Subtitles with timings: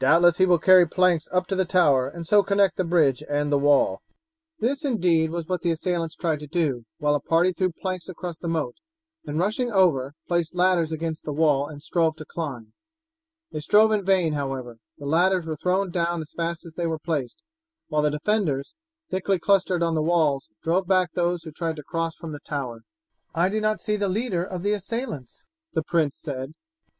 [0.00, 3.52] Doubtless he will carry planks up to the tower and so connect the bridge and
[3.52, 4.02] the wall."
[4.58, 8.36] This, indeed, was what the assailants tried to do, while a party threw planks across
[8.36, 8.74] the moat,
[9.24, 12.72] and rushing over placed ladders against the wall and strove to climb.
[13.52, 14.78] They strove in vain, however.
[14.98, 17.44] The ladders were thrown down as fast as they were placed,
[17.86, 18.74] while the defenders,
[19.08, 22.80] thickly clustered on the walls, drove back those who tried to cross from the tower.
[23.36, 25.44] "I do not see the leader of the assailants,"
[25.74, 26.54] the prince said.